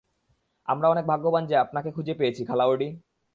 আমরা 0.67 0.87
অনেক 0.89 1.05
ভাগ্যবান 1.05 1.43
যে 1.45 1.55
আপনাকে 1.55 1.89
খুঁজে 1.91 2.13
পেয়েছি, 2.13 2.41
খালা 2.45 2.65
ওডি। 2.65 2.87